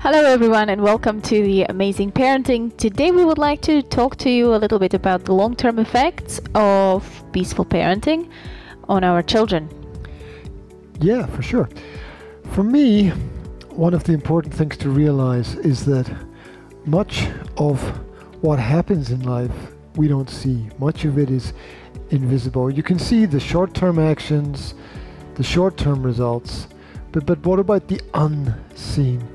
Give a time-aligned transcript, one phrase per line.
[0.00, 2.76] Hello, everyone, and welcome to the Amazing Parenting.
[2.76, 5.78] Today, we would like to talk to you a little bit about the long term
[5.78, 8.30] effects of peaceful parenting
[8.88, 9.68] on our children.
[11.00, 11.68] Yeah, for sure.
[12.52, 13.10] For me,
[13.70, 16.10] one of the important things to realize is that
[16.84, 17.80] much of
[18.42, 19.52] what happens in life
[19.96, 20.68] we don't see.
[20.78, 21.52] Much of it is
[22.10, 22.70] invisible.
[22.70, 24.74] You can see the short term actions,
[25.34, 26.68] the short term results,
[27.12, 29.26] but, but what about the unseen?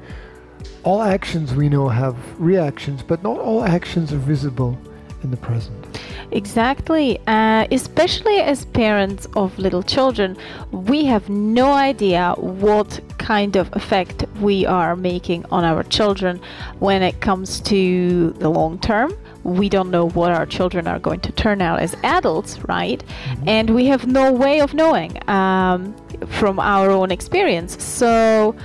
[0.83, 4.77] All actions we know have reactions, but not all actions are visible
[5.23, 5.99] in the present.
[6.31, 7.19] Exactly.
[7.27, 10.35] Uh, especially as parents of little children,
[10.71, 16.41] we have no idea what kind of effect we are making on our children
[16.79, 19.15] when it comes to the long term.
[19.43, 23.03] We don't know what our children are going to turn out as adults, right?
[23.03, 23.49] Mm-hmm.
[23.49, 25.93] And we have no way of knowing um,
[26.27, 27.81] from our own experience.
[27.83, 28.55] So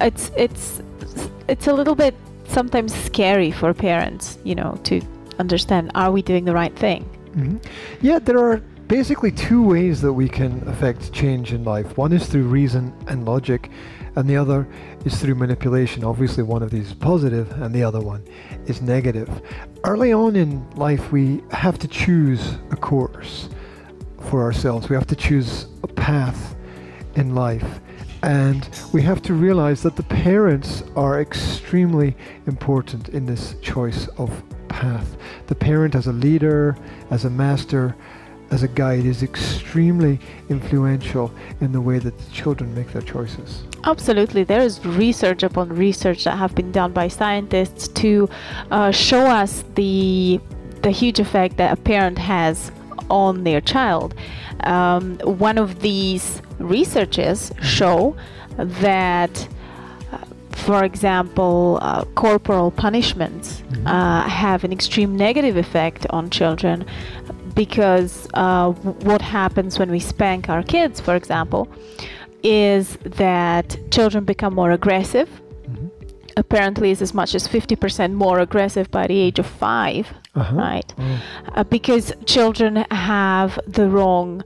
[0.00, 0.82] it's it's
[1.48, 2.14] it's a little bit
[2.46, 5.00] sometimes scary for parents, you know, to
[5.38, 7.04] understand are we doing the right thing?
[7.36, 7.58] Mm-hmm.
[8.00, 11.96] Yeah, there are basically two ways that we can affect change in life.
[11.96, 13.70] One is through reason and logic,
[14.16, 14.68] and the other
[15.04, 16.04] is through manipulation.
[16.04, 18.24] Obviously, one of these is positive, and the other one
[18.66, 19.28] is negative.
[19.82, 23.48] Early on in life, we have to choose a course
[24.30, 26.56] for ourselves, we have to choose a path
[27.14, 27.80] in life.
[28.24, 34.42] And we have to realize that the parents are extremely important in this choice of
[34.68, 35.18] path.
[35.46, 36.74] The parent, as a leader,
[37.10, 37.94] as a master,
[38.50, 43.64] as a guide, is extremely influential in the way that the children make their choices.
[43.84, 44.42] Absolutely.
[44.42, 48.30] There is research upon research that have been done by scientists to
[48.70, 50.40] uh, show us the
[50.80, 52.70] the huge effect that a parent has
[53.10, 54.14] on their child.
[54.64, 58.16] Um, one of these researches show
[58.56, 59.48] that,
[60.12, 60.18] uh,
[60.50, 63.86] for example, uh, corporal punishments mm-hmm.
[63.86, 66.84] uh, have an extreme negative effect on children
[67.54, 71.68] because uh, what happens when we spank our kids, for example,
[72.42, 75.28] is that children become more aggressive.
[75.68, 75.86] Mm-hmm.
[76.36, 80.56] Apparently, it's as much as 50% more aggressive by the age of 5 uh-huh.
[80.56, 80.94] right?
[80.98, 81.22] Oh.
[81.54, 84.42] Uh, because children have the wrong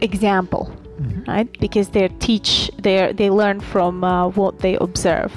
[0.00, 1.30] example, mm-hmm.
[1.30, 1.60] right?
[1.60, 5.32] Because they teach, they they learn from uh, what they observe.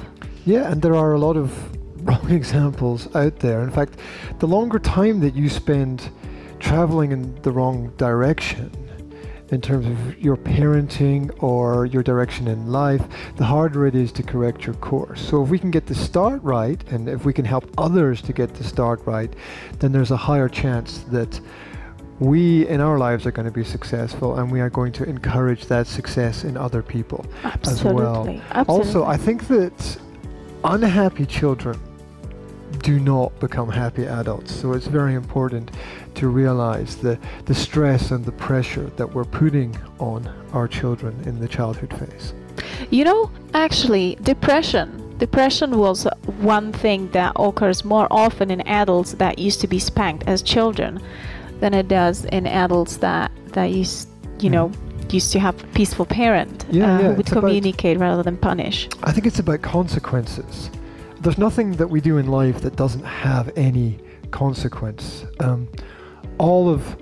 [0.46, 1.50] Yeah, and there are a lot of
[2.04, 3.62] wrong examples out there.
[3.62, 3.98] In fact,
[4.38, 6.10] the longer time that you spend
[6.58, 8.70] traveling in the wrong direction,
[9.50, 13.02] in terms of your parenting or your direction in life,
[13.36, 15.20] the harder it is to correct your course.
[15.20, 18.32] So if we can get the start right, and if we can help others to
[18.32, 19.32] get the start right,
[19.80, 21.40] then there's a higher chance that
[22.20, 25.66] we in our lives are going to be successful and we are going to encourage
[25.66, 27.80] that success in other people Absolutely.
[27.80, 28.42] as well.
[28.50, 28.66] Absolutely.
[28.68, 29.98] Also, I think that
[30.62, 31.80] unhappy children
[32.82, 34.54] do not become happy adults.
[34.54, 35.70] So it's very important
[36.14, 41.40] to realize the, the stress and the pressure that we're putting on our children in
[41.40, 42.34] the childhood phase.
[42.90, 45.18] You know, actually, depression.
[45.18, 46.06] Depression was
[46.38, 51.00] one thing that occurs more often in adults that used to be spanked as children
[51.60, 54.08] than it does in adults that that used,
[54.40, 54.52] you mm.
[54.52, 54.72] know,
[55.10, 58.88] used to have a peaceful parent yeah, uh, yeah, who would communicate rather than punish.
[59.02, 60.70] I think it's about consequences
[61.20, 63.98] there's nothing that we do in life that doesn't have any
[64.30, 65.26] consequence.
[65.38, 65.68] Um,
[66.38, 66.96] all of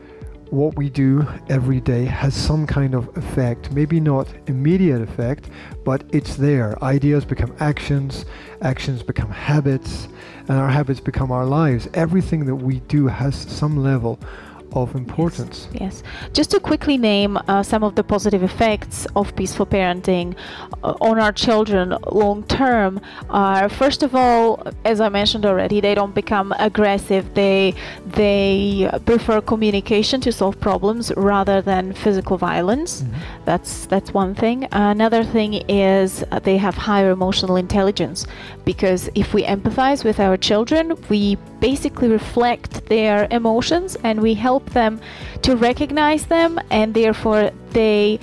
[0.50, 5.50] what we do every day has some kind of effect, maybe not immediate effect,
[5.84, 6.82] but it's there.
[6.82, 8.24] Ideas become actions,
[8.62, 10.08] actions become habits,
[10.48, 11.86] and our habits become our lives.
[11.94, 14.18] Everything that we do has some level
[14.72, 15.68] of importance.
[15.72, 15.80] Yes.
[15.80, 16.02] yes.
[16.32, 20.36] Just to quickly name uh, some of the positive effects of peaceful parenting
[20.82, 25.94] uh, on our children long term are first of all, as I mentioned already, they
[25.94, 27.34] don't become aggressive.
[27.34, 27.74] They
[28.06, 33.02] they prefer communication to solve problems rather than physical violence.
[33.02, 33.44] Mm-hmm.
[33.44, 34.68] That's that's one thing.
[34.72, 38.26] Another thing is they have higher emotional intelligence
[38.64, 44.70] because if we empathize with our children, we basically reflect their emotions and we help
[44.70, 45.00] them
[45.42, 48.18] to recognize them and therefore they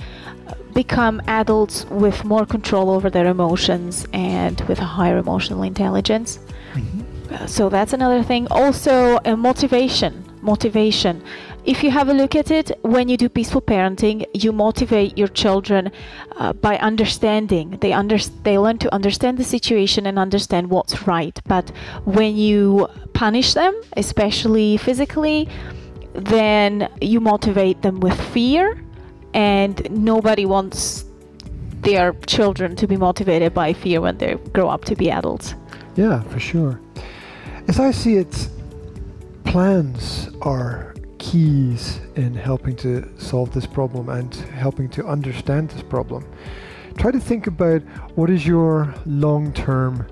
[0.74, 6.38] become adults with more control over their emotions and with a higher emotional intelligence.
[6.74, 7.46] Mm-hmm.
[7.46, 8.46] So that's another thing.
[8.50, 10.24] Also, uh, motivation.
[10.42, 11.22] Motivation.
[11.66, 15.26] If you have a look at it, when you do peaceful parenting, you motivate your
[15.26, 15.90] children
[16.36, 17.78] uh, by understanding.
[17.80, 21.36] They under- they learn to understand the situation and understand what's right.
[21.48, 21.72] But
[22.04, 25.48] when you punish them, especially physically,
[26.14, 28.80] then you motivate them with fear
[29.34, 31.04] and nobody wants
[31.80, 35.54] their children to be motivated by fear when they grow up to be adults.
[35.96, 36.80] Yeah, for sure.
[37.66, 38.48] As I see it,
[39.44, 46.24] plans are keys in helping to solve this problem and helping to understand this problem.
[46.98, 47.82] Try to think about
[48.16, 50.06] what is your long term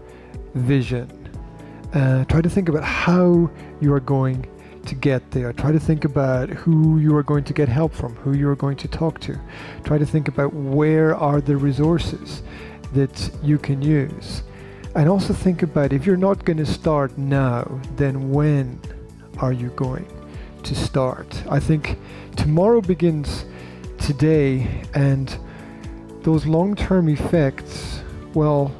[0.54, 1.10] vision.
[1.92, 4.46] Uh, try to think about how you are going
[4.86, 5.52] to get there.
[5.52, 8.56] Try to think about who you are going to get help from, who you are
[8.56, 9.38] going to talk to.
[9.84, 12.42] Try to think about where are the resources
[12.92, 14.42] that you can use.
[14.94, 18.78] And also think about if you're not going to start now, then when
[19.38, 20.06] are you going
[20.64, 21.42] to start?
[21.48, 21.98] I think
[22.36, 23.44] tomorrow begins
[23.98, 25.36] today, and
[26.22, 28.02] those long term effects,
[28.34, 28.72] well,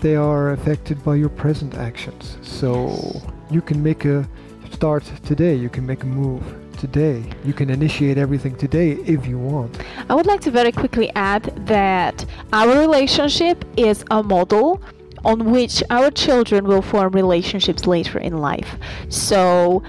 [0.00, 2.36] they are affected by your present actions.
[2.42, 4.28] So you can make a
[4.72, 6.42] start today, you can make a move
[6.74, 7.24] today.
[7.44, 9.78] You can initiate everything today if you want.
[10.10, 14.82] I would like to very quickly add that our relationship is a model
[15.24, 18.76] on which our children will form relationships later in life.
[19.08, 19.82] So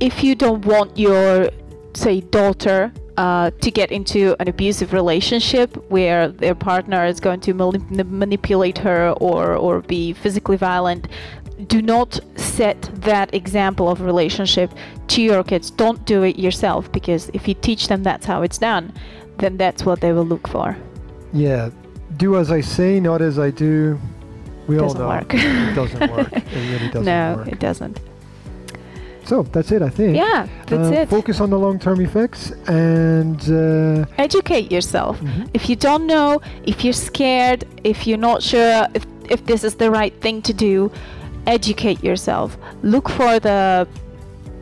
[0.00, 1.50] if you don't want your,
[1.94, 7.54] say, daughter uh, to get into an abusive relationship where their partner is going to
[7.54, 11.08] manipulate her or, or be physically violent,
[11.66, 14.70] do not set that example of relationship
[15.08, 15.70] to your kids.
[15.70, 18.92] Don't do it yourself because if you teach them that's how it's done,
[19.38, 20.76] then that's what they will look for.
[21.32, 21.70] Yeah,
[22.16, 23.98] do as I say, not as I do.
[24.66, 25.32] We doesn't all know work.
[25.32, 26.32] it doesn't work.
[26.32, 27.48] It really doesn't no, work.
[27.48, 28.00] it doesn't.
[29.26, 30.16] So that's it, I think.
[30.16, 31.08] Yeah, that's Uh, it.
[31.08, 35.20] Focus on the long-term effects and uh, Educate yourself.
[35.20, 35.48] Mhm.
[35.52, 39.74] If you don't know, if you're scared, if you're not sure if, if this is
[39.74, 40.90] the right thing to do,
[41.46, 42.56] educate yourself.
[42.82, 43.86] Look for the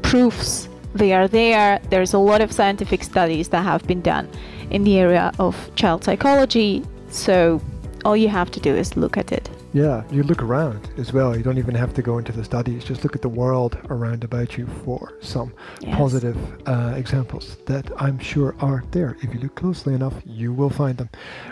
[0.03, 0.69] proofs.
[0.95, 1.81] They are there.
[1.91, 4.29] There's a lot of scientific studies that have been done
[4.71, 6.83] in the area of child psychology.
[7.11, 7.61] So
[8.05, 9.49] all you have to do is look at it.
[9.75, 11.37] Yeah, you look around as well.
[11.37, 12.85] You don't even have to go into the studies.
[12.85, 15.97] Just look at the world around about you for some Yes.
[15.99, 16.37] positive
[16.69, 19.17] uh, examples that I'm sure are there.
[19.21, 21.11] If you look closely enough, you will find them.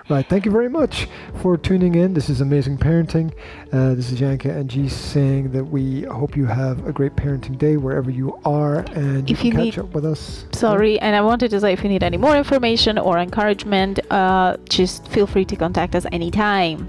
[0.08, 0.24] Right.
[0.26, 1.08] Thank you very much
[1.42, 2.14] for tuning in.
[2.14, 3.32] This is Amazing Parenting.
[3.72, 7.58] Uh, this is Janka and G saying that we hope you have a great parenting
[7.58, 10.46] day wherever you are, and you If you catch need- up with us.
[10.52, 14.56] Sorry, and I wanted to say if you need any more information or encouragement, uh,
[14.68, 16.88] just feel free to contact us anytime.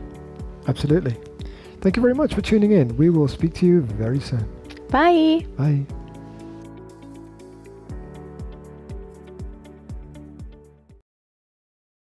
[0.68, 1.16] Absolutely.
[1.82, 2.96] Thank you very much for tuning in.
[2.98, 4.48] We will speak to you very soon.
[4.90, 5.46] Bye.
[5.58, 5.86] Bye.